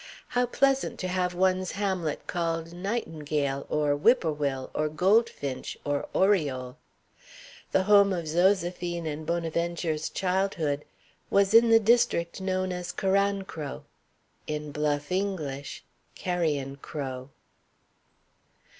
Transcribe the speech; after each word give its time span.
How 0.29 0.47
pleasant 0.47 0.97
to 1.01 1.07
have 1.07 1.35
one's 1.35 1.73
hamlet 1.73 2.25
called 2.25 2.73
Nightingale, 2.73 3.67
or 3.69 3.93
Whippoorwill, 3.93 4.71
or 4.73 4.89
Goldfinch, 4.89 5.77
or 5.85 6.07
Oriole! 6.11 6.79
The 7.71 7.83
home 7.83 8.11
of 8.11 8.25
Zoséphine 8.25 9.05
and 9.05 9.27
Bonaventure's 9.27 10.09
childhood 10.09 10.85
was 11.29 11.53
in 11.53 11.69
the 11.69 11.79
district 11.79 12.41
known 12.41 12.71
as 12.71 12.91
Carancro; 12.91 13.83
in 14.47 14.71
bluff 14.71 15.11
English, 15.11 15.83
Carrion 16.15 16.77
Crow. 16.77 17.29